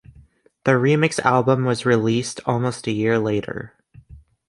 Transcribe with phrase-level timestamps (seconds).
[0.63, 3.75] The remix album was released almost a year later.